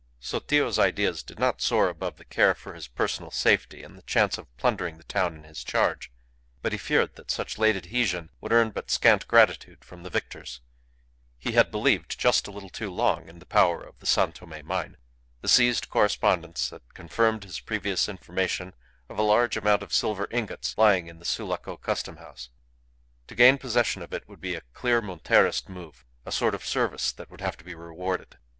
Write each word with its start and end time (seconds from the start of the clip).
Sotillo's 0.19 0.79
ideas 0.79 1.21
did 1.21 1.37
not 1.37 1.61
soar 1.61 1.87
above 1.87 2.17
the 2.17 2.25
care 2.25 2.55
for 2.55 2.73
his 2.73 2.87
personal 2.87 3.29
safety 3.29 3.83
and 3.83 3.95
the 3.95 4.01
chance 4.01 4.39
of 4.39 4.47
plundering 4.57 4.97
the 4.97 5.03
town 5.03 5.35
in 5.35 5.43
his 5.43 5.63
charge, 5.63 6.11
but 6.63 6.71
he 6.71 6.77
feared 6.79 7.15
that 7.17 7.29
such 7.29 7.55
a 7.55 7.61
late 7.61 7.75
adhesion 7.75 8.31
would 8.41 8.51
earn 8.51 8.71
but 8.71 8.89
scant 8.89 9.27
gratitude 9.27 9.85
from 9.85 10.01
the 10.01 10.09
victors. 10.09 10.61
He 11.37 11.51
had 11.51 11.69
believed 11.69 12.19
just 12.19 12.47
a 12.47 12.51
little 12.51 12.71
too 12.71 12.89
long 12.91 13.29
in 13.29 13.37
the 13.37 13.45
power 13.45 13.83
of 13.83 13.99
the 13.99 14.07
San 14.07 14.31
Tome 14.31 14.55
mine. 14.65 14.97
The 15.41 15.47
seized 15.47 15.87
correspondence 15.91 16.71
had 16.71 16.81
confirmed 16.95 17.43
his 17.43 17.59
previous 17.59 18.09
information 18.09 18.73
of 19.07 19.19
a 19.19 19.21
large 19.21 19.55
amount 19.55 19.83
of 19.83 19.93
silver 19.93 20.27
ingots 20.31 20.75
lying 20.79 21.05
in 21.09 21.19
the 21.19 21.25
Sulaco 21.25 21.77
Custom 21.77 22.17
House. 22.17 22.49
To 23.27 23.35
gain 23.35 23.59
possession 23.59 24.01
of 24.01 24.13
it 24.13 24.27
would 24.27 24.41
be 24.41 24.55
a 24.55 24.61
clear 24.73 24.99
Monterist 24.99 25.69
move; 25.69 26.03
a 26.25 26.31
sort 26.31 26.55
of 26.55 26.65
service 26.65 27.11
that 27.11 27.29
would 27.29 27.41
have 27.41 27.55
to 27.57 27.63
be 27.63 27.75
rewarded. 27.75 28.39